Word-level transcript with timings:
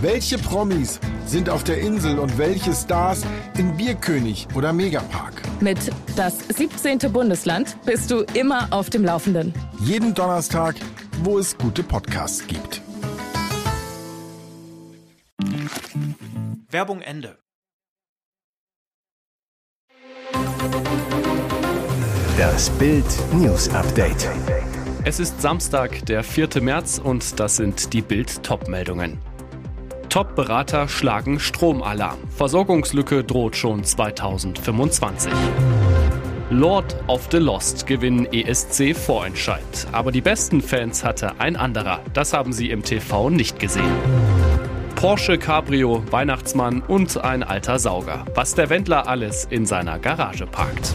Welche 0.00 0.38
Promis 0.38 1.00
sind 1.24 1.48
auf 1.48 1.64
der 1.64 1.78
Insel 1.78 2.18
und 2.18 2.36
welche 2.36 2.72
Stars 2.72 3.22
in 3.56 3.76
Bierkönig 3.76 4.48
oder 4.54 4.72
Megapark? 4.72 5.42
Mit 5.60 5.78
das 6.16 6.38
17. 6.48 6.98
Bundesland 7.12 7.76
bist 7.86 8.10
du 8.10 8.24
immer 8.34 8.68
auf 8.70 8.90
dem 8.90 9.04
Laufenden. 9.04 9.54
Jeden 9.80 10.14
Donnerstag, 10.14 10.74
wo 11.22 11.38
es 11.38 11.56
gute 11.56 11.82
Podcasts 11.82 12.46
gibt. 12.46 12.82
Werbung 16.70 17.00
Ende. 17.00 17.38
Das 22.36 22.68
Bild 22.70 23.06
News 23.32 23.68
Update. 23.70 24.28
Es 25.04 25.20
ist 25.20 25.40
Samstag, 25.40 26.04
der 26.06 26.24
4. 26.24 26.60
März 26.60 27.00
und 27.02 27.38
das 27.38 27.56
sind 27.56 27.92
die 27.92 28.02
Bild 28.02 28.42
Top-Meldungen. 28.42 29.18
Top-Berater 30.14 30.86
schlagen 30.86 31.40
Stromalarm. 31.40 32.18
Versorgungslücke 32.28 33.24
droht 33.24 33.56
schon 33.56 33.82
2025. 33.82 35.32
Lord 36.50 36.94
of 37.08 37.26
the 37.32 37.38
Lost 37.38 37.84
gewinnen 37.88 38.32
ESC 38.32 38.94
Vorentscheid. 38.94 39.64
Aber 39.90 40.12
die 40.12 40.20
besten 40.20 40.62
Fans 40.62 41.02
hatte 41.02 41.40
ein 41.40 41.56
anderer. 41.56 41.98
Das 42.12 42.32
haben 42.32 42.52
sie 42.52 42.70
im 42.70 42.84
TV 42.84 43.28
nicht 43.28 43.58
gesehen. 43.58 43.90
Porsche 44.94 45.36
Cabrio, 45.36 46.04
Weihnachtsmann 46.12 46.80
und 46.82 47.16
ein 47.18 47.42
alter 47.42 47.80
Sauger. 47.80 48.24
Was 48.36 48.54
der 48.54 48.70
Wendler 48.70 49.08
alles 49.08 49.48
in 49.50 49.66
seiner 49.66 49.98
Garage 49.98 50.46
parkt. 50.46 50.94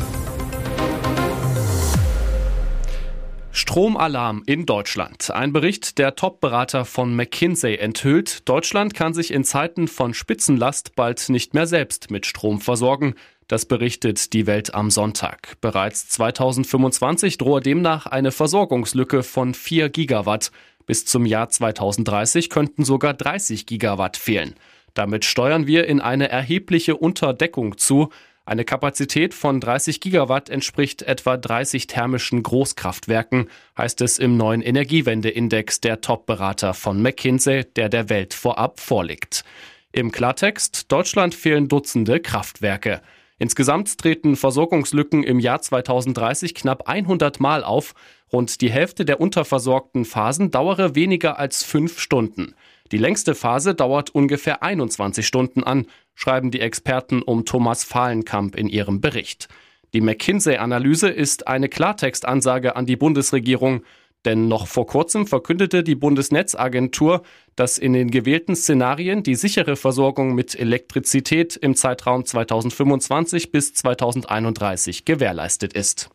Stromalarm 3.70 4.42
in 4.48 4.66
Deutschland. 4.66 5.30
Ein 5.30 5.54
Bericht 5.54 6.00
der 6.00 6.16
Top-Berater 6.16 6.86
von 6.86 7.16
McKinsey 7.16 7.76
enthüllt, 7.76 8.50
Deutschland 8.50 8.96
kann 8.96 9.14
sich 9.14 9.32
in 9.32 9.44
Zeiten 9.44 9.88
von 9.88 10.16
Spitzenlast 10.16 10.96
bald 10.96 11.30
nicht 11.30 11.54
mehr 11.54 11.68
selbst 11.68 12.10
mit 12.10 12.26
Strom 12.26 12.62
versorgen. 12.62 13.14
Das 13.48 13.68
berichtet 13.68 14.34
die 14.34 14.48
Welt 14.48 14.74
am 14.74 14.90
Sonntag. 14.90 15.54
Bereits 15.62 16.10
2025 16.10 17.38
drohe 17.38 17.62
demnach 17.62 18.08
eine 18.08 18.32
Versorgungslücke 18.32 19.22
von 19.22 19.54
4 19.54 19.90
Gigawatt. 19.90 20.52
Bis 20.88 21.06
zum 21.06 21.28
Jahr 21.28 21.50
2030 21.50 22.50
könnten 22.50 22.84
sogar 22.84 23.14
30 23.14 23.68
Gigawatt 23.68 24.18
fehlen. 24.18 24.56
Damit 24.96 25.26
steuern 25.26 25.68
wir 25.68 25.86
in 25.86 26.02
eine 26.02 26.28
erhebliche 26.30 26.98
Unterdeckung 26.98 27.78
zu. 27.78 28.10
Eine 28.50 28.66
Kapazität 28.66 29.36
von 29.36 29.62
30 29.62 30.02
Gigawatt 30.02 30.50
entspricht 30.50 31.04
etwa 31.04 31.38
30 31.38 31.86
thermischen 31.86 32.42
Großkraftwerken, 32.42 33.48
heißt 33.78 34.02
es 34.02 34.18
im 34.18 34.38
neuen 34.38 34.64
Energiewendeindex 34.64 35.82
der 35.82 36.02
Top-Berater 36.02 36.74
von 36.74 37.00
McKinsey, 37.00 37.66
der 37.76 37.90
der 37.90 38.10
Welt 38.10 38.34
vorab 38.34 38.80
vorliegt. 38.80 39.44
Im 39.92 40.12
Klartext, 40.12 40.92
Deutschland 40.92 41.36
fehlen 41.36 41.68
Dutzende 41.68 42.20
Kraftwerke. 42.20 43.04
Insgesamt 43.38 44.00
treten 44.00 44.36
Versorgungslücken 44.36 45.24
im 45.24 45.38
Jahr 45.38 45.62
2030 45.62 46.56
knapp 46.56 46.90
100 46.90 47.40
Mal 47.40 47.64
auf. 47.64 47.94
Rund 48.34 48.62
die 48.62 48.72
Hälfte 48.72 49.06
der 49.06 49.22
unterversorgten 49.22 50.06
Phasen 50.06 50.50
dauere 50.50 50.96
weniger 50.96 51.38
als 51.38 51.62
fünf 51.64 52.00
Stunden. 52.00 52.56
Die 52.92 52.98
längste 52.98 53.36
Phase 53.36 53.76
dauert 53.76 54.10
ungefähr 54.10 54.64
21 54.64 55.26
Stunden 55.26 55.64
an, 55.64 55.86
schreiben 56.16 56.52
die 56.52 56.62
Experten 56.62 57.22
um 57.22 57.46
Thomas 57.46 57.84
Fahlenkamp 57.84 58.56
in 58.56 58.68
ihrem 58.68 59.00
Bericht. 59.02 59.48
Die 59.94 60.02
McKinsey-Analyse 60.02 61.10
ist 61.10 61.48
eine 61.48 61.70
Klartextansage 61.70 62.76
an 62.76 62.86
die 62.86 62.96
Bundesregierung, 62.96 63.84
denn 64.26 64.48
noch 64.48 64.68
vor 64.68 64.86
kurzem 64.86 65.28
verkündete 65.28 65.82
die 65.82 65.96
Bundesnetzagentur, 65.96 67.24
dass 67.56 67.78
in 67.78 67.94
den 67.94 68.12
gewählten 68.12 68.56
Szenarien 68.56 69.24
die 69.24 69.36
sichere 69.36 69.76
Versorgung 69.76 70.36
mit 70.36 70.60
Elektrizität 70.60 71.56
im 71.56 71.76
Zeitraum 71.76 72.26
2025 72.26 73.52
bis 73.52 73.74
2031 73.74 75.06
gewährleistet 75.06 75.74
ist. 75.74 76.10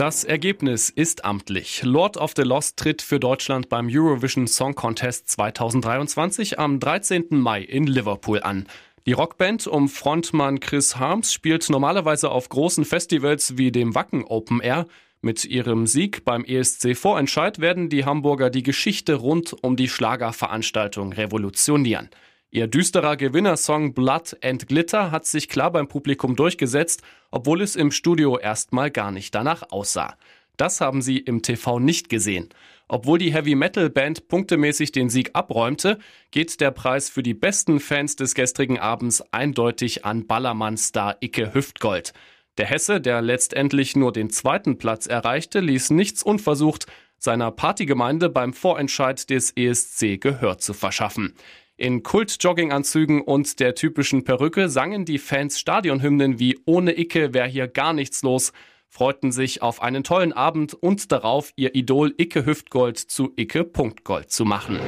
Das 0.00 0.24
Ergebnis 0.24 0.88
ist 0.88 1.26
amtlich. 1.26 1.82
Lord 1.84 2.16
of 2.16 2.32
the 2.34 2.40
Lost 2.40 2.78
tritt 2.78 3.02
für 3.02 3.20
Deutschland 3.20 3.68
beim 3.68 3.86
Eurovision 3.92 4.46
Song 4.46 4.74
Contest 4.74 5.28
2023 5.28 6.58
am 6.58 6.80
13. 6.80 7.26
Mai 7.32 7.60
in 7.60 7.86
Liverpool 7.86 8.40
an. 8.40 8.66
Die 9.04 9.12
Rockband 9.12 9.66
um 9.66 9.90
Frontmann 9.90 10.58
Chris 10.58 10.96
Harms 10.96 11.34
spielt 11.34 11.68
normalerweise 11.68 12.30
auf 12.30 12.48
großen 12.48 12.86
Festivals 12.86 13.58
wie 13.58 13.72
dem 13.72 13.94
Wacken 13.94 14.24
Open 14.24 14.62
Air. 14.62 14.86
Mit 15.20 15.44
ihrem 15.44 15.86
Sieg 15.86 16.24
beim 16.24 16.46
ESC 16.46 16.96
Vorentscheid 16.96 17.58
werden 17.58 17.90
die 17.90 18.06
Hamburger 18.06 18.48
die 18.48 18.62
Geschichte 18.62 19.16
rund 19.16 19.54
um 19.62 19.76
die 19.76 19.90
Schlagerveranstaltung 19.90 21.12
revolutionieren. 21.12 22.08
Ihr 22.52 22.66
düsterer 22.66 23.16
Gewinnersong 23.16 23.94
Blood 23.94 24.36
and 24.42 24.66
Glitter 24.66 25.12
hat 25.12 25.24
sich 25.24 25.48
klar 25.48 25.70
beim 25.70 25.86
Publikum 25.86 26.34
durchgesetzt, 26.34 27.02
obwohl 27.30 27.62
es 27.62 27.76
im 27.76 27.92
Studio 27.92 28.38
erstmal 28.38 28.90
gar 28.90 29.12
nicht 29.12 29.36
danach 29.36 29.70
aussah. 29.70 30.16
Das 30.56 30.80
haben 30.80 31.00
sie 31.00 31.18
im 31.18 31.42
TV 31.42 31.78
nicht 31.78 32.08
gesehen. 32.08 32.48
Obwohl 32.88 33.18
die 33.18 33.32
Heavy 33.32 33.54
Metal 33.54 33.88
Band 33.88 34.26
punktemäßig 34.26 34.90
den 34.90 35.10
Sieg 35.10 35.30
abräumte, 35.32 36.00
geht 36.32 36.60
der 36.60 36.72
Preis 36.72 37.08
für 37.08 37.22
die 37.22 37.34
besten 37.34 37.78
Fans 37.78 38.16
des 38.16 38.34
gestrigen 38.34 38.80
Abends 38.80 39.22
eindeutig 39.30 40.04
an 40.04 40.26
Ballermann-Star 40.26 41.18
Icke 41.20 41.54
Hüftgold. 41.54 42.12
Der 42.58 42.66
Hesse, 42.66 43.00
der 43.00 43.22
letztendlich 43.22 43.94
nur 43.94 44.12
den 44.12 44.28
zweiten 44.28 44.76
Platz 44.76 45.06
erreichte, 45.06 45.60
ließ 45.60 45.90
nichts 45.90 46.24
unversucht, 46.24 46.86
seiner 47.16 47.52
Partygemeinde 47.52 48.28
beim 48.28 48.52
Vorentscheid 48.52 49.30
des 49.30 49.52
ESC 49.52 50.20
Gehör 50.20 50.58
zu 50.58 50.74
verschaffen. 50.74 51.36
In 51.80 52.02
Kult-Jogginganzügen 52.02 53.22
und 53.22 53.58
der 53.58 53.74
typischen 53.74 54.22
Perücke 54.22 54.68
sangen 54.68 55.06
die 55.06 55.16
Fans 55.16 55.58
Stadionhymnen 55.58 56.38
wie 56.38 56.58
Ohne 56.66 56.98
Icke 56.98 57.32
wär 57.32 57.46
hier 57.46 57.68
gar 57.68 57.94
nichts 57.94 58.22
los, 58.22 58.52
freuten 58.90 59.32
sich 59.32 59.62
auf 59.62 59.80
einen 59.80 60.04
tollen 60.04 60.34
Abend 60.34 60.74
und 60.74 61.10
darauf, 61.10 61.52
ihr 61.56 61.74
Idol 61.74 62.12
Icke 62.18 62.44
Hüftgold 62.44 62.98
zu 62.98 63.32
Icke 63.36 63.64
Punktgold 63.64 64.30
zu 64.30 64.44
machen. 64.44 64.78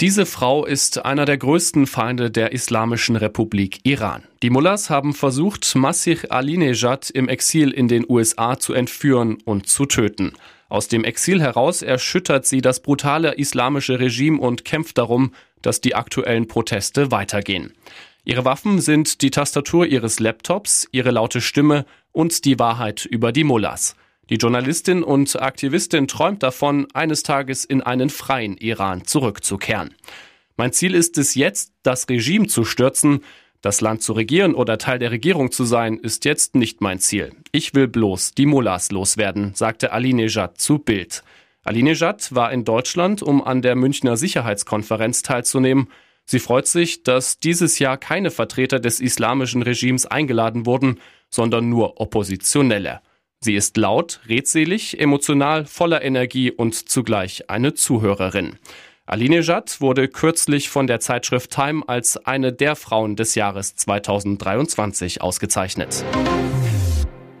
Diese 0.00 0.24
Frau 0.24 0.64
ist 0.64 1.04
einer 1.04 1.24
der 1.24 1.38
größten 1.38 1.88
Feinde 1.88 2.30
der 2.30 2.52
Islamischen 2.52 3.16
Republik 3.16 3.80
Iran. 3.82 4.22
Die 4.44 4.50
Mullahs 4.50 4.88
haben 4.88 5.14
versucht, 5.14 5.74
Masih 5.74 6.28
Alinejad 6.28 7.10
im 7.10 7.28
Exil 7.28 7.72
in 7.72 7.88
den 7.88 8.06
USA 8.08 8.56
zu 8.56 8.72
entführen 8.72 9.38
und 9.44 9.66
zu 9.66 9.86
töten. 9.86 10.34
Aus 10.68 10.86
dem 10.88 11.02
Exil 11.02 11.40
heraus 11.40 11.82
erschüttert 11.82 12.44
sie 12.44 12.60
das 12.60 12.82
brutale 12.82 13.34
islamische 13.34 13.98
Regime 13.98 14.40
und 14.40 14.64
kämpft 14.64 14.98
darum, 14.98 15.32
dass 15.66 15.80
die 15.80 15.96
aktuellen 15.96 16.46
Proteste 16.46 17.10
weitergehen. 17.10 17.72
Ihre 18.24 18.44
Waffen 18.44 18.80
sind 18.80 19.20
die 19.22 19.32
Tastatur 19.32 19.84
ihres 19.84 20.20
Laptops, 20.20 20.86
ihre 20.92 21.10
laute 21.10 21.40
Stimme 21.40 21.86
und 22.12 22.44
die 22.44 22.60
Wahrheit 22.60 23.04
über 23.04 23.32
die 23.32 23.42
Mullahs. 23.42 23.96
Die 24.30 24.36
Journalistin 24.36 25.02
und 25.02 25.42
Aktivistin 25.42 26.06
träumt 26.06 26.44
davon, 26.44 26.86
eines 26.94 27.24
Tages 27.24 27.64
in 27.64 27.82
einen 27.82 28.10
freien 28.10 28.56
Iran 28.56 29.06
zurückzukehren. 29.06 29.94
Mein 30.56 30.72
Ziel 30.72 30.94
ist 30.94 31.18
es 31.18 31.34
jetzt, 31.34 31.72
das 31.82 32.08
Regime 32.08 32.46
zu 32.46 32.64
stürzen. 32.64 33.24
Das 33.60 33.80
Land 33.80 34.02
zu 34.02 34.12
regieren 34.12 34.54
oder 34.54 34.78
Teil 34.78 35.00
der 35.00 35.10
Regierung 35.10 35.50
zu 35.50 35.64
sein, 35.64 35.98
ist 35.98 36.24
jetzt 36.24 36.54
nicht 36.54 36.80
mein 36.80 37.00
Ziel. 37.00 37.32
Ich 37.50 37.74
will 37.74 37.88
bloß 37.88 38.34
die 38.34 38.46
Mullahs 38.46 38.92
loswerden, 38.92 39.52
sagte 39.54 39.90
Ali 39.90 40.12
Nejad 40.12 40.58
zu 40.58 40.78
Bild. 40.78 41.24
Alinejad 41.66 42.32
war 42.32 42.52
in 42.52 42.64
Deutschland, 42.64 43.22
um 43.22 43.42
an 43.42 43.60
der 43.60 43.74
Münchner 43.74 44.16
Sicherheitskonferenz 44.16 45.22
teilzunehmen. 45.22 45.88
Sie 46.24 46.38
freut 46.38 46.68
sich, 46.68 47.02
dass 47.02 47.40
dieses 47.40 47.80
Jahr 47.80 47.96
keine 47.96 48.30
Vertreter 48.30 48.78
des 48.78 49.00
islamischen 49.00 49.62
Regimes 49.62 50.06
eingeladen 50.06 50.64
wurden, 50.64 51.00
sondern 51.28 51.68
nur 51.68 52.00
Oppositionelle. 52.00 53.00
Sie 53.40 53.56
ist 53.56 53.76
laut, 53.76 54.20
redselig, 54.28 55.00
emotional, 55.00 55.64
voller 55.64 56.02
Energie 56.02 56.52
und 56.52 56.88
zugleich 56.88 57.50
eine 57.50 57.74
Zuhörerin. 57.74 58.58
Alinejad 59.04 59.80
wurde 59.80 60.06
kürzlich 60.06 60.68
von 60.68 60.86
der 60.86 61.00
Zeitschrift 61.00 61.50
Time 61.50 61.82
als 61.88 62.16
eine 62.16 62.52
der 62.52 62.76
Frauen 62.76 63.16
des 63.16 63.34
Jahres 63.34 63.74
2023 63.74 65.20
ausgezeichnet. 65.20 66.04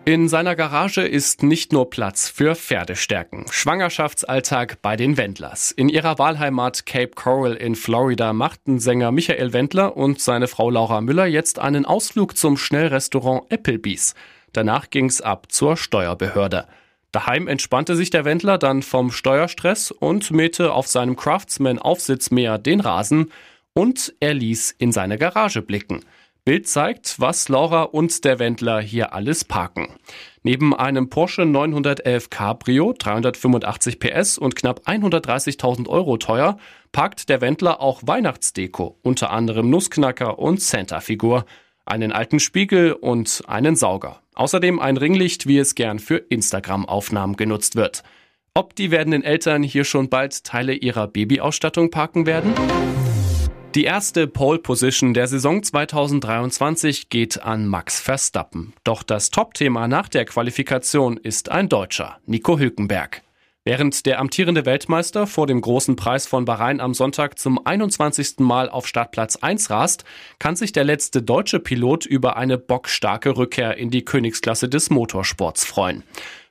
In 0.08 0.28
seiner 0.28 0.54
Garage 0.54 1.00
ist 1.00 1.42
nicht 1.42 1.72
nur 1.72 1.90
Platz 1.90 2.28
für 2.28 2.54
Pferdestärken. 2.54 3.44
Schwangerschaftsalltag 3.50 4.80
bei 4.80 4.94
den 4.94 5.16
Wendlers. 5.16 5.72
In 5.72 5.88
ihrer 5.88 6.16
Wahlheimat 6.20 6.86
Cape 6.86 7.10
Coral 7.16 7.54
in 7.54 7.74
Florida 7.74 8.32
machten 8.32 8.78
Sänger 8.78 9.10
Michael 9.10 9.52
Wendler 9.52 9.96
und 9.96 10.20
seine 10.20 10.46
Frau 10.46 10.70
Laura 10.70 11.00
Müller 11.00 11.26
jetzt 11.26 11.58
einen 11.58 11.84
Ausflug 11.84 12.36
zum 12.36 12.56
Schnellrestaurant 12.56 13.50
Applebee's. 13.50 14.14
Danach 14.52 14.90
ging's 14.90 15.20
ab 15.20 15.50
zur 15.50 15.76
Steuerbehörde. 15.76 16.68
Daheim 17.10 17.48
entspannte 17.48 17.96
sich 17.96 18.10
der 18.10 18.24
Wendler 18.24 18.58
dann 18.58 18.82
vom 18.82 19.10
Steuerstress 19.10 19.90
und 19.90 20.30
mähte 20.30 20.72
auf 20.72 20.86
seinem 20.86 21.16
Craftsman-Aufsitzmäher 21.16 22.58
den 22.58 22.78
Rasen 22.78 23.32
und 23.72 24.14
er 24.20 24.34
ließ 24.34 24.70
in 24.78 24.92
seine 24.92 25.18
Garage 25.18 25.62
blicken. 25.62 26.04
Bild 26.46 26.68
zeigt, 26.68 27.18
was 27.18 27.48
Laura 27.48 27.82
und 27.82 28.24
der 28.24 28.38
Wendler 28.38 28.80
hier 28.80 29.12
alles 29.12 29.44
parken. 29.44 29.88
Neben 30.44 30.76
einem 30.76 31.10
Porsche 31.10 31.44
911 31.44 32.30
Cabrio, 32.30 32.94
385 32.96 33.98
PS 33.98 34.38
und 34.38 34.54
knapp 34.54 34.82
130.000 34.86 35.88
Euro 35.88 36.18
teuer, 36.18 36.56
parkt 36.92 37.30
der 37.30 37.40
Wendler 37.40 37.80
auch 37.80 38.02
Weihnachtsdeko, 38.04 38.96
unter 39.02 39.30
anderem 39.30 39.70
Nussknacker 39.70 40.38
und 40.38 40.62
Santa-Figur, 40.62 41.46
einen 41.84 42.12
alten 42.12 42.38
Spiegel 42.38 42.92
und 42.92 43.42
einen 43.48 43.74
Sauger. 43.74 44.22
Außerdem 44.36 44.78
ein 44.78 44.98
Ringlicht, 44.98 45.48
wie 45.48 45.58
es 45.58 45.74
gern 45.74 45.98
für 45.98 46.18
Instagram-Aufnahmen 46.18 47.34
genutzt 47.34 47.74
wird. 47.74 48.04
Ob 48.54 48.76
die 48.76 48.92
werdenden 48.92 49.24
Eltern 49.24 49.64
hier 49.64 49.82
schon 49.82 50.10
bald 50.10 50.44
Teile 50.44 50.74
ihrer 50.74 51.08
Babyausstattung 51.08 51.90
parken 51.90 52.24
werden? 52.24 52.54
Die 53.76 53.84
erste 53.84 54.26
Pole 54.26 54.58
Position 54.58 55.12
der 55.12 55.26
Saison 55.26 55.62
2023 55.62 57.10
geht 57.10 57.42
an 57.42 57.68
Max 57.68 58.00
Verstappen. 58.00 58.72
Doch 58.84 59.02
das 59.02 59.28
Topthema 59.28 59.86
nach 59.86 60.08
der 60.08 60.24
Qualifikation 60.24 61.18
ist 61.18 61.50
ein 61.50 61.68
Deutscher, 61.68 62.16
Nico 62.24 62.58
Hülkenberg. 62.58 63.20
Während 63.64 64.06
der 64.06 64.18
amtierende 64.18 64.64
Weltmeister 64.64 65.26
vor 65.26 65.46
dem 65.46 65.60
großen 65.60 65.94
Preis 65.94 66.26
von 66.26 66.46
Bahrain 66.46 66.80
am 66.80 66.94
Sonntag 66.94 67.38
zum 67.38 67.66
21. 67.66 68.38
Mal 68.38 68.70
auf 68.70 68.86
Startplatz 68.86 69.36
1 69.36 69.68
rast, 69.68 70.06
kann 70.38 70.56
sich 70.56 70.72
der 70.72 70.84
letzte 70.84 71.20
deutsche 71.20 71.60
Pilot 71.60 72.06
über 72.06 72.38
eine 72.38 72.56
bockstarke 72.56 73.36
Rückkehr 73.36 73.76
in 73.76 73.90
die 73.90 74.06
Königsklasse 74.06 74.70
des 74.70 74.88
Motorsports 74.88 75.66
freuen. 75.66 76.02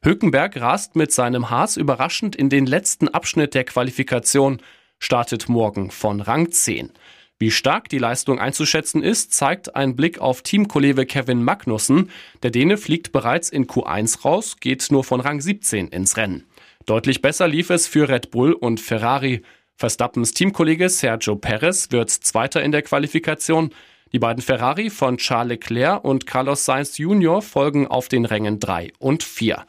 Hülkenberg 0.04 0.62
rast 0.62 0.95
mit 0.95 1.12
seinem 1.12 1.50
Haas 1.50 1.75
überraschend 1.75 2.36
in 2.36 2.50
den 2.50 2.68
letzten 2.68 3.07
Abschnitt 3.07 3.56
der 3.56 3.63
Qualifikation, 3.63 4.62
startet 5.00 5.50
morgen 5.50 5.89
von 5.89 6.21
Rang 6.21 6.51
10. 6.51 6.92
Wie 7.38 7.52
stark 7.52 7.90
die 7.90 7.98
Leistung 7.98 8.40
einzuschätzen 8.40 9.04
ist, 9.04 9.34
zeigt 9.34 9.76
ein 9.76 9.98
Blick 9.98 10.20
auf 10.20 10.42
Teamkollege 10.42 11.06
Kevin 11.06 11.44
Magnussen. 11.44 12.10
Der 12.44 12.52
Däne 12.52 12.78
fliegt 12.78 13.12
bereits 13.12 13.50
in 13.50 13.68
Q1 13.68 14.22
raus, 14.22 14.56
geht 14.62 14.90
nur 14.90 15.04
von 15.04 15.20
Rang 15.20 15.42
17 15.42 15.90
ins 15.90 16.16
Rennen. 16.16 16.46
Deutlich 16.86 17.22
besser 17.22 17.50
lief 17.50 17.72
es 17.72 17.88
für 17.88 18.08
Red 18.08 18.32
Bull 18.32 18.54
und 18.54 18.80
Ferrari. 18.80 19.42
Verstappens 19.76 20.32
Teamkollege 20.32 20.88
Sergio 20.88 21.36
Perez 21.36 21.92
wird 21.92 22.10
Zweiter 22.10 22.64
in 22.64 22.72
der 22.72 22.84
Qualifikation. 22.84 23.72
Die 24.14 24.20
beiden 24.20 24.42
Ferrari 24.42 24.90
von 24.90 25.18
Charles 25.18 25.50
Leclerc 25.50 26.06
und 26.06 26.26
Carlos 26.26 26.64
Sainz 26.64 26.98
Jr. 26.98 27.42
folgen 27.42 27.86
auf 27.86 28.08
den 28.08 28.24
Rängen 28.24 28.62
3 28.62 28.94
und 28.98 29.24
4. 29.24 29.66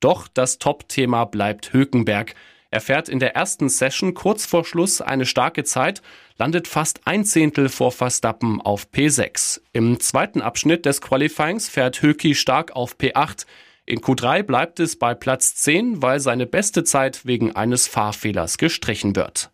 Doch 0.00 0.26
das 0.26 0.56
Top-Thema 0.58 1.26
bleibt 1.26 1.74
Hülkenberg. 1.74 2.34
Er 2.70 2.80
fährt 2.80 3.08
in 3.08 3.18
der 3.18 3.34
ersten 3.34 3.68
Session 3.68 4.14
kurz 4.14 4.46
vor 4.46 4.64
Schluss 4.64 5.00
eine 5.00 5.26
starke 5.26 5.64
Zeit, 5.64 6.02
landet 6.38 6.68
fast 6.68 7.00
ein 7.04 7.24
Zehntel 7.24 7.68
vor 7.68 7.90
Verstappen 7.90 8.60
auf 8.60 8.88
P6. 8.94 9.60
Im 9.72 9.98
zweiten 9.98 10.40
Abschnitt 10.40 10.86
des 10.86 11.00
Qualifyings 11.00 11.68
fährt 11.68 12.00
Höki 12.00 12.34
stark 12.34 12.76
auf 12.76 12.96
P8. 12.96 13.46
In 13.86 14.00
Q3 14.00 14.44
bleibt 14.44 14.78
es 14.78 14.96
bei 14.96 15.14
Platz 15.14 15.56
10, 15.56 16.00
weil 16.00 16.20
seine 16.20 16.46
beste 16.46 16.84
Zeit 16.84 17.26
wegen 17.26 17.56
eines 17.56 17.88
Fahrfehlers 17.88 18.56
gestrichen 18.56 19.16
wird. 19.16 19.50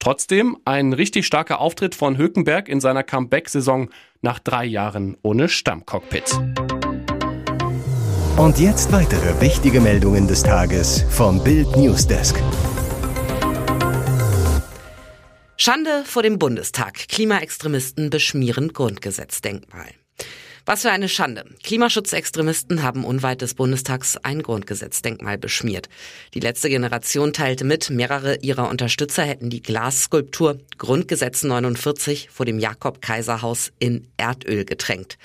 Trotzdem 0.00 0.58
ein 0.64 0.92
richtig 0.92 1.26
starker 1.26 1.60
Auftritt 1.60 1.94
von 1.94 2.18
Hökenberg 2.18 2.68
in 2.68 2.80
seiner 2.80 3.04
Comeback-Saison 3.04 3.90
nach 4.22 4.40
drei 4.40 4.64
Jahren 4.64 5.16
ohne 5.22 5.48
Stammcockpit. 5.48 6.36
Und 8.36 8.58
jetzt 8.58 8.92
weitere 8.92 9.40
wichtige 9.40 9.80
Meldungen 9.80 10.28
des 10.28 10.42
Tages 10.42 11.06
vom 11.08 11.42
Bild 11.42 11.74
Newsdesk. 11.74 12.36
Schande 15.56 16.04
vor 16.04 16.22
dem 16.22 16.38
Bundestag. 16.38 17.08
Klimaextremisten 17.08 18.10
beschmieren 18.10 18.74
Grundgesetzdenkmal. 18.74 19.86
Was 20.66 20.82
für 20.82 20.90
eine 20.90 21.08
Schande. 21.08 21.46
Klimaschutzextremisten 21.62 22.82
haben 22.82 23.06
unweit 23.06 23.40
des 23.40 23.54
Bundestags 23.54 24.18
ein 24.18 24.42
Grundgesetzdenkmal 24.42 25.38
beschmiert. 25.38 25.88
Die 26.34 26.40
letzte 26.40 26.68
Generation 26.68 27.32
teilte 27.32 27.64
mit, 27.64 27.88
mehrere 27.88 28.36
ihrer 28.42 28.68
Unterstützer 28.68 29.22
hätten 29.22 29.48
die 29.48 29.62
Glasskulptur 29.62 30.58
Grundgesetz 30.76 31.42
49 31.42 32.28
vor 32.30 32.44
dem 32.44 32.58
Jakob-Kaiser-Haus 32.58 33.72
in 33.78 34.08
Erdöl 34.18 34.66
getränkt. 34.66 35.16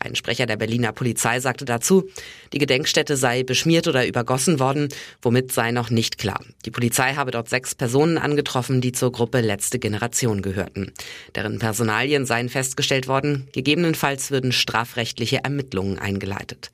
Ein 0.00 0.14
Sprecher 0.14 0.46
der 0.46 0.56
Berliner 0.56 0.92
Polizei 0.92 1.40
sagte 1.40 1.64
dazu, 1.64 2.08
die 2.52 2.58
Gedenkstätte 2.58 3.16
sei 3.16 3.42
beschmiert 3.42 3.88
oder 3.88 4.06
übergossen 4.06 4.60
worden, 4.60 4.88
womit 5.22 5.52
sei 5.52 5.72
noch 5.72 5.90
nicht 5.90 6.18
klar. 6.18 6.40
Die 6.64 6.70
Polizei 6.70 7.14
habe 7.14 7.30
dort 7.30 7.48
sechs 7.48 7.74
Personen 7.74 8.18
angetroffen, 8.18 8.80
die 8.80 8.92
zur 8.92 9.10
Gruppe 9.10 9.40
Letzte 9.40 9.78
Generation 9.78 10.42
gehörten. 10.42 10.92
Deren 11.34 11.58
Personalien 11.58 12.26
seien 12.26 12.48
festgestellt 12.48 13.08
worden, 13.08 13.48
gegebenenfalls 13.52 14.30
würden 14.30 14.52
strafrechtliche 14.52 15.42
Ermittlungen 15.42 15.98
eingeleitet. 15.98 16.70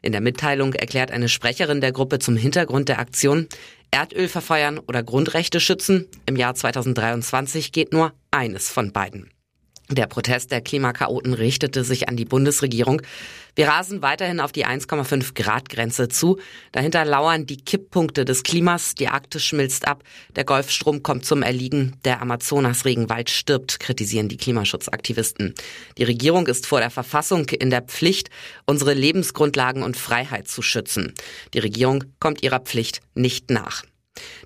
In 0.00 0.12
der 0.12 0.20
Mitteilung 0.20 0.74
erklärt 0.74 1.10
eine 1.10 1.28
Sprecherin 1.28 1.80
der 1.80 1.92
Gruppe 1.92 2.20
zum 2.20 2.36
Hintergrund 2.36 2.88
der 2.88 3.00
Aktion, 3.00 3.48
Erdöl 3.90 4.28
verfeuern 4.28 4.78
oder 4.78 5.02
Grundrechte 5.02 5.60
schützen. 5.60 6.06
Im 6.26 6.36
Jahr 6.36 6.54
2023 6.54 7.72
geht 7.72 7.92
nur 7.92 8.12
eines 8.30 8.68
von 8.68 8.92
beiden. 8.92 9.30
Der 9.90 10.06
Protest 10.06 10.50
der 10.50 10.60
Klimakaoten 10.60 11.32
richtete 11.32 11.82
sich 11.82 12.10
an 12.10 12.16
die 12.16 12.26
Bundesregierung. 12.26 13.00
Wir 13.54 13.68
rasen 13.68 14.02
weiterhin 14.02 14.38
auf 14.38 14.52
die 14.52 14.66
1,5 14.66 15.32
Grad 15.34 15.70
Grenze 15.70 16.08
zu. 16.08 16.38
Dahinter 16.72 17.06
lauern 17.06 17.46
die 17.46 17.56
Kipppunkte 17.56 18.26
des 18.26 18.42
Klimas. 18.42 18.94
Die 18.94 19.08
Arktis 19.08 19.44
schmilzt 19.44 19.88
ab. 19.88 20.04
Der 20.36 20.44
Golfstrom 20.44 21.02
kommt 21.02 21.24
zum 21.24 21.42
Erliegen. 21.42 21.96
Der 22.04 22.20
Amazonas-Regenwald 22.20 23.30
stirbt, 23.30 23.80
kritisieren 23.80 24.28
die 24.28 24.36
Klimaschutzaktivisten. 24.36 25.54
Die 25.96 26.04
Regierung 26.04 26.48
ist 26.48 26.66
vor 26.66 26.80
der 26.80 26.90
Verfassung 26.90 27.48
in 27.48 27.70
der 27.70 27.80
Pflicht, 27.80 28.28
unsere 28.66 28.92
Lebensgrundlagen 28.92 29.82
und 29.82 29.96
Freiheit 29.96 30.48
zu 30.48 30.60
schützen. 30.60 31.14
Die 31.54 31.60
Regierung 31.60 32.04
kommt 32.20 32.42
ihrer 32.42 32.60
Pflicht 32.60 33.00
nicht 33.14 33.48
nach. 33.48 33.84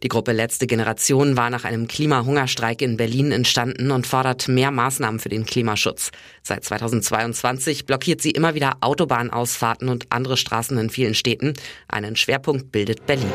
Die 0.02 0.08
Gruppe 0.08 0.32
Letzte 0.32 0.66
Generation 0.66 1.36
war 1.36 1.48
nach 1.48 1.64
einem 1.64 1.86
Klimahungerstreik 1.86 2.82
in 2.82 2.96
Berlin 2.96 3.30
entstanden 3.30 3.92
und 3.92 4.06
fordert 4.06 4.48
mehr 4.48 4.72
Maßnahmen 4.72 5.20
für 5.20 5.28
den 5.28 5.46
Klimaschutz. 5.46 6.10
Seit 6.42 6.64
2022 6.64 7.86
blockiert 7.86 8.20
sie 8.20 8.32
immer 8.32 8.54
wieder 8.54 8.78
Autobahnausfahrten 8.80 9.88
und 9.88 10.06
andere 10.10 10.36
Straßen 10.36 10.76
in 10.76 10.90
vielen 10.90 11.14
Städten. 11.14 11.54
Einen 11.86 12.16
Schwerpunkt 12.16 12.72
bildet 12.72 13.06
Berlin. 13.06 13.30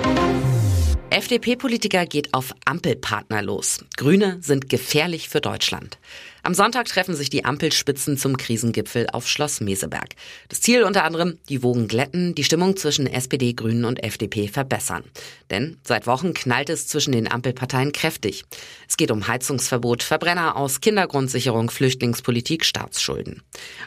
FDP-Politiker 1.10 2.06
geht 2.06 2.34
auf 2.34 2.54
Ampelpartner 2.66 3.42
los. 3.42 3.86
Grüne 3.96 4.38
sind 4.42 4.70
gefährlich 4.70 5.30
für 5.30 5.40
Deutschland. 5.40 5.98
Am 6.44 6.54
Sonntag 6.54 6.86
treffen 6.88 7.16
sich 7.16 7.30
die 7.30 7.46
Ampelspitzen 7.46 8.18
zum 8.18 8.38
Krisengipfel 8.38 9.08
auf 9.12 9.28
Schloss 9.28 9.60
Meseberg. 9.60 10.10
Das 10.50 10.62
Ziel 10.62 10.84
unter 10.84 11.04
anderem, 11.04 11.38
die 11.50 11.64
Wogen 11.64 11.88
glätten, 11.88 12.36
die 12.36 12.44
Stimmung 12.44 12.78
zwischen 12.78 13.08
SPD, 13.08 13.54
Grünen 13.54 13.86
und 13.86 14.04
FDP 14.04 14.48
verbessern. 14.48 15.04
Denn 15.50 15.78
seit 15.84 16.08
Wochen 16.08 16.34
knallt 16.34 16.70
es 16.70 16.88
zwischen 16.88 17.12
den 17.12 17.32
Ampelparteien 17.32 17.92
kräftig. 17.92 18.46
Es 18.88 18.98
geht 18.98 19.12
um 19.12 19.28
Heizungsverbot, 19.28 20.04
Verbrenner 20.04 20.56
aus, 20.56 20.82
Kindergrundsicherung, 20.82 21.70
Flüchtlingspolitik, 21.70 22.66
Staatsschulden. 22.66 23.42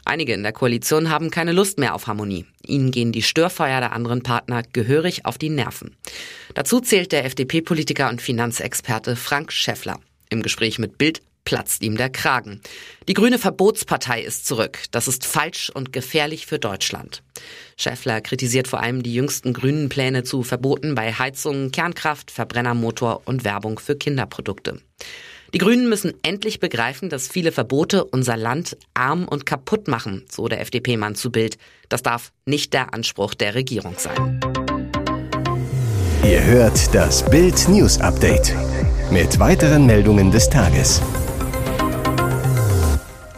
Einige 0.04 0.34
in 0.34 0.42
der 0.42 0.52
Koalition 0.52 1.10
haben 1.10 1.30
keine 1.30 1.52
Lust 1.52 1.78
mehr 1.78 1.94
auf 1.94 2.06
Harmonie. 2.06 2.46
Ihnen 2.66 2.90
gehen 2.90 3.12
die 3.12 3.22
Störfeuer 3.22 3.80
der 3.80 3.92
anderen 3.92 4.22
Partner 4.22 4.62
gehörig 4.72 5.24
auf 5.24 5.38
die 5.38 5.48
Nerven. 5.48 5.96
Dazu 6.54 6.80
zählt 6.80 7.12
der 7.12 7.24
FDP-Politiker 7.24 8.10
und 8.10 8.20
Finanzexperte 8.20 9.16
Frank 9.16 9.52
Schäffler. 9.52 9.98
Im 10.28 10.42
Gespräch 10.42 10.78
mit 10.78 10.98
Bild 10.98 11.22
platzt 11.44 11.82
ihm 11.82 11.96
der 11.96 12.10
Kragen. 12.10 12.60
Die 13.08 13.14
grüne 13.14 13.38
Verbotspartei 13.38 14.22
ist 14.22 14.46
zurück. 14.46 14.78
Das 14.90 15.08
ist 15.08 15.26
falsch 15.26 15.70
und 15.70 15.92
gefährlich 15.92 16.46
für 16.46 16.58
Deutschland. 16.58 17.22
Schäffler 17.76 18.20
kritisiert 18.20 18.68
vor 18.68 18.80
allem 18.80 19.02
die 19.02 19.14
jüngsten 19.14 19.52
grünen 19.52 19.88
Pläne 19.88 20.22
zu 20.22 20.42
Verboten 20.42 20.94
bei 20.94 21.12
Heizungen, 21.12 21.72
Kernkraft, 21.72 22.30
Verbrennermotor 22.30 23.22
und 23.24 23.44
Werbung 23.44 23.78
für 23.78 23.96
Kinderprodukte. 23.96 24.80
Die 25.52 25.58
Grünen 25.58 25.88
müssen 25.88 26.14
endlich 26.22 26.60
begreifen, 26.60 27.08
dass 27.08 27.26
viele 27.26 27.50
Verbote 27.50 28.04
unser 28.04 28.36
Land 28.36 28.76
arm 28.94 29.26
und 29.26 29.46
kaputt 29.46 29.88
machen, 29.88 30.24
so 30.30 30.46
der 30.46 30.60
FDP-Mann 30.60 31.16
zu 31.16 31.32
Bild. 31.32 31.58
Das 31.88 32.02
darf 32.02 32.30
nicht 32.44 32.72
der 32.72 32.94
Anspruch 32.94 33.34
der 33.34 33.56
Regierung 33.56 33.96
sein. 33.98 34.40
Ihr 36.22 36.44
hört 36.44 36.94
das 36.94 37.28
Bild 37.28 37.68
News 37.68 37.98
Update 38.00 38.54
mit 39.10 39.40
weiteren 39.40 39.86
Meldungen 39.86 40.30
des 40.30 40.48
Tages. 40.48 41.02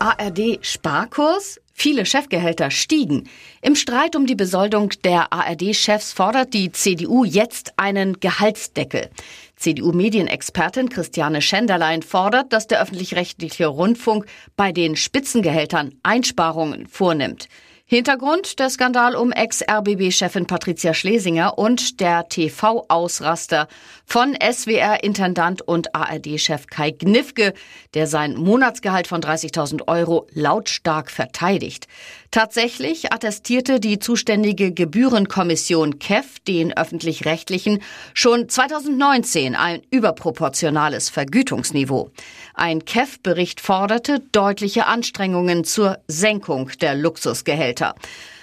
ARD 0.03 0.59
Sparkurs? 0.63 1.61
Viele 1.73 2.05
Chefgehälter 2.07 2.73
stiegen. 2.73 3.29
Im 3.61 3.77
Streit 3.77 4.17
um 4.17 4.27
die 4.27 4.35
Besoldung 4.35 4.91
der 5.05 5.33
ARD-Chefs 5.33 6.13
fordert 6.13 6.55
die 6.55 6.73
CDU 6.73 7.23
jetzt 7.23 7.75
einen 7.77 8.19
Gehaltsdeckel. 8.19 9.11
CDU-Medienexpertin 9.55 10.89
Christiane 10.89 11.41
Schenderlein 11.41 12.03
fordert, 12.03 12.53
dass 12.53 12.67
der 12.67 12.83
öffentlich-rechtliche 12.83 13.69
Rundfunk 13.69 14.27
bei 14.57 14.73
den 14.73 14.97
Spitzengehältern 14.97 15.95
Einsparungen 16.03 16.89
vornimmt. 16.89 17.47
Hintergrund 17.93 18.59
der 18.59 18.71
Skandal 18.71 19.15
um 19.15 19.33
Ex-RBB-Chefin 19.33 20.47
Patricia 20.47 20.95
Schlesinger 20.95 21.59
und 21.59 22.01
der 22.01 22.27
TV-Ausraster 22.27 23.69
von 24.07 24.35
SWR-Intendant 24.35 25.61
und 25.61 25.95
ARD-Chef 25.95 26.69
Kai 26.69 26.93
Gnifke, 26.93 27.53
der 27.93 28.07
sein 28.07 28.35
Monatsgehalt 28.35 29.09
von 29.09 29.21
30.000 29.21 29.89
Euro 29.89 30.27
lautstark 30.33 31.11
verteidigt. 31.11 31.87
Tatsächlich 32.31 33.13
attestierte 33.13 33.79
die 33.79 33.99
zuständige 33.99 34.73
Gebührenkommission 34.73 35.99
KEF 35.99 36.41
den 36.41 36.75
öffentlich-rechtlichen 36.75 37.83
schon 38.15 38.49
2019 38.49 39.55
ein 39.55 39.83
überproportionales 39.91 41.11
Vergütungsniveau. 41.11 42.11
Ein 42.55 42.87
KEF-Bericht 42.87 43.61
forderte 43.61 44.21
deutliche 44.33 44.87
Anstrengungen 44.87 45.65
zur 45.65 45.99
Senkung 46.09 46.71
der 46.81 46.95
Luxusgehälter. 46.95 47.82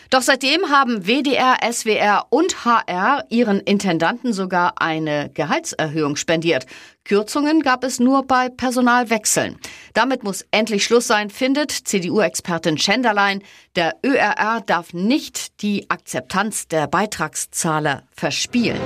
Doch 0.10 0.24
seitdem 0.24 0.72
haben 0.72 1.06
WDR, 1.06 1.58
SWR 1.72 2.26
und 2.32 2.66
HR 2.66 3.26
ihren 3.30 3.60
Intendanten 3.60 4.34
sogar 4.34 4.82
eine 4.82 5.30
Gehaltserhöhung 5.36 6.16
spendiert. 6.16 6.66
Kürzungen 7.04 7.62
gab 7.62 7.84
es 7.84 8.00
nur 8.00 8.26
bei 8.26 8.50
Personalwechseln. 8.50 9.58
Damit 9.94 10.24
muss 10.24 10.46
endlich 10.50 10.84
Schluss 10.84 11.06
sein, 11.06 11.30
findet 11.30 11.72
CDU-Expertin 11.72 12.80
Schenderlein. 12.80 13.44
Der 13.76 13.98
ÖRR 14.04 14.62
darf 14.66 14.94
nicht 14.94 15.62
die 15.62 15.88
Akzeptanz 15.92 16.68
der 16.68 16.88
Beitragszahler 16.88 18.02
verspielen. 18.12 18.82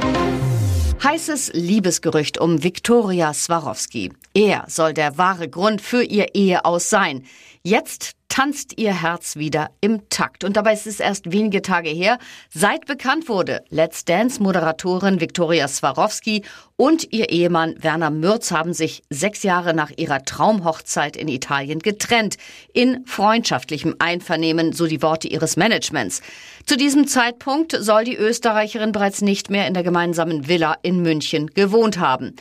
Heißes 1.04 1.52
Liebesgerücht 1.54 2.38
um 2.38 2.64
Viktoria 2.64 3.34
Swarovski. 3.34 4.14
Er 4.34 4.64
soll 4.68 4.94
der 4.94 5.18
wahre 5.18 5.50
Grund 5.50 5.82
für 5.82 6.02
ihr 6.02 6.34
Eheaus 6.34 6.90
sein. 6.90 7.26
Jetzt 7.66 8.12
tanzt 8.28 8.78
ihr 8.78 9.02
Herz 9.02 9.38
wieder 9.38 9.70
im 9.80 10.10
Takt. 10.10 10.44
Und 10.44 10.58
dabei 10.58 10.74
ist 10.74 10.86
es 10.86 11.00
erst 11.00 11.32
wenige 11.32 11.62
Tage 11.62 11.90
her, 11.90 12.18
seit 12.54 12.88
bekannt 12.88 13.30
wurde, 13.30 13.64
Let's 13.70 14.04
Dance-Moderatorin 14.04 15.22
Viktoria 15.22 15.70
Swarovski 15.70 16.44
und 16.76 17.14
ihr 17.14 17.30
Ehemann 17.30 17.82
Werner 17.82 18.10
Mürz 18.10 18.52
haben 18.52 18.74
sich 18.74 19.04
sechs 19.10 19.44
Jahre 19.44 19.74
nach 19.74 19.92
ihrer 19.96 20.26
Traumhochzeit 20.26 21.16
in 21.16 21.30
Italien 21.30 21.80
getrennt. 21.80 22.36
In 22.74 23.06
freundschaftlichem 23.06 23.96
Einvernehmen, 23.98 24.74
so 24.74 24.86
die 24.86 25.02
Worte 25.02 25.30
ihres 25.30 25.56
Managements. 25.56 26.22
Zu 26.66 26.76
diesem 26.76 27.08
Zeitpunkt 27.08 27.78
soll 27.80 28.04
die 28.04 28.18
Österreicherin 28.18 28.92
bereits 28.92 29.22
nicht 29.22 29.50
mehr 29.50 29.68
in 29.68 29.74
der 29.74 29.84
gemeinsamen 29.84 30.50
Villa 30.50 30.76
in 30.82 31.02
München 31.02 31.48
gewohnt 31.48 31.98
haben. 31.98 32.36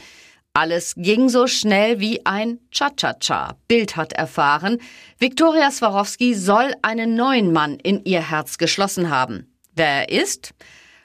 Alles 0.55 0.93
ging 0.99 1.31
so 1.31 1.47
schnell 1.47 1.99
wie 1.99 2.27
ein 2.27 2.59
Cha-Cha-Cha. 2.71 3.57
Bild 3.69 3.97
hat 3.97 4.13
erfahren, 4.13 4.83
Viktoria 5.19 5.71
Swarovski 5.71 6.35
soll 6.35 6.75
einen 6.83 7.15
neuen 7.15 7.55
Mann 7.55 7.79
in 7.79 8.05
ihr 8.05 8.29
Herz 8.29 8.59
geschlossen 8.59 9.09
haben. 9.09 9.51
Wer 9.75 10.11
er 10.11 10.23
ist? 10.23 10.53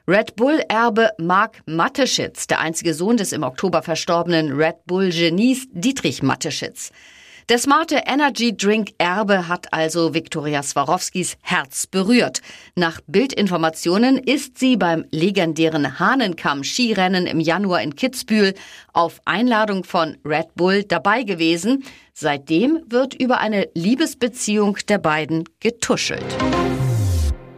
Red 0.05 0.35
Bull-Erbe 0.35 1.11
Mark 1.17 1.61
Mateschitz, 1.65 2.47
der 2.47 2.59
einzige 2.59 2.93
Sohn 2.93 3.15
des 3.15 3.31
im 3.31 3.43
Oktober 3.43 3.81
verstorbenen 3.83 4.51
Red 4.51 4.85
Bull-Genies 4.85 5.67
Dietrich 5.71 6.21
Mateschitz. 6.21 6.91
Der 7.49 7.59
smarte 7.59 8.03
Energy 8.05 8.57
Drink 8.57 8.89
Erbe 8.97 9.47
hat 9.47 9.71
also 9.71 10.13
Viktoria 10.13 10.61
Swarovskis 10.61 11.37
Herz 11.39 11.87
berührt. 11.87 12.41
Nach 12.75 12.99
Bildinformationen 13.07 14.17
ist 14.17 14.57
sie 14.57 14.75
beim 14.75 15.05
legendären 15.11 15.97
Hahnenkamm-Skirennen 15.97 17.25
im 17.25 17.39
Januar 17.39 17.81
in 17.81 17.95
Kitzbühel 17.95 18.53
auf 18.91 19.21
Einladung 19.23 19.85
von 19.85 20.17
Red 20.25 20.55
Bull 20.55 20.83
dabei 20.83 21.23
gewesen. 21.23 21.85
Seitdem 22.13 22.81
wird 22.85 23.13
über 23.13 23.37
eine 23.37 23.69
Liebesbeziehung 23.73 24.79
der 24.89 24.97
beiden 24.97 25.45
getuschelt. 25.61 26.25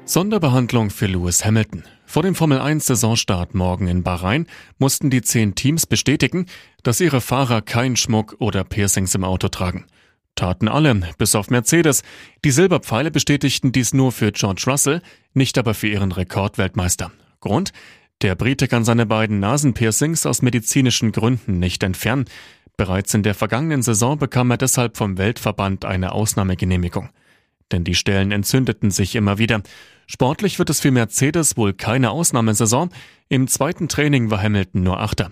Sonderbehandlung 0.05 0.91
für 0.91 1.07
Lewis 1.07 1.43
Hamilton. 1.43 1.83
Vor 2.09 2.23
dem 2.23 2.33
Formel 2.33 2.59
1 2.59 2.87
Saisonstart 2.87 3.53
morgen 3.53 3.87
in 3.87 4.01
Bahrain 4.01 4.47
mussten 4.79 5.11
die 5.11 5.21
zehn 5.21 5.53
Teams 5.53 5.85
bestätigen, 5.85 6.47
dass 6.81 7.01
ihre 7.01 7.21
Fahrer 7.21 7.61
kein 7.61 7.95
Schmuck 7.95 8.35
oder 8.39 8.63
Piercings 8.63 9.13
im 9.13 9.23
Auto 9.23 9.49
tragen. 9.49 9.85
Taten 10.33 10.67
alle, 10.67 11.01
bis 11.19 11.35
auf 11.35 11.51
Mercedes. 11.51 12.01
Die 12.43 12.49
Silberpfeile 12.49 13.11
bestätigten 13.11 13.71
dies 13.71 13.93
nur 13.93 14.11
für 14.11 14.31
George 14.31 14.63
Russell, 14.65 15.03
nicht 15.35 15.59
aber 15.59 15.75
für 15.75 15.87
ihren 15.87 16.11
Rekordweltmeister. 16.11 17.11
Grund? 17.41 17.73
Der 18.23 18.33
Brite 18.33 18.67
kann 18.67 18.83
seine 18.83 19.05
beiden 19.05 19.39
Nasenpiercings 19.39 20.25
aus 20.25 20.41
medizinischen 20.41 21.11
Gründen 21.11 21.59
nicht 21.59 21.83
entfernen. 21.83 22.25
Bereits 22.75 23.13
in 23.13 23.21
der 23.21 23.35
vergangenen 23.35 23.83
Saison 23.83 24.17
bekam 24.17 24.49
er 24.49 24.57
deshalb 24.57 24.97
vom 24.97 25.19
Weltverband 25.19 25.85
eine 25.85 26.13
Ausnahmegenehmigung. 26.13 27.09
Denn 27.71 27.83
die 27.83 27.95
Stellen 27.95 28.31
entzündeten 28.31 28.91
sich 28.91 29.15
immer 29.15 29.37
wieder. 29.37 29.61
Sportlich 30.07 30.57
wird 30.59 30.69
es 30.69 30.79
für 30.79 30.91
Mercedes 30.91 31.55
wohl 31.55 31.73
keine 31.73 32.11
Ausnahmesaison. 32.11 32.89
Im 33.27 33.47
zweiten 33.47 33.87
Training 33.87 34.31
war 34.31 34.41
Hamilton 34.41 34.83
nur 34.83 34.99
Achter. 34.99 35.31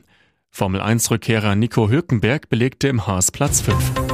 Formel 0.49 0.81
1-Rückkehrer 0.81 1.55
Nico 1.55 1.89
Hülkenberg 1.89 2.49
belegte 2.49 2.87
im 2.87 3.05
Haas 3.05 3.31
Platz 3.31 3.61
5. 3.61 4.06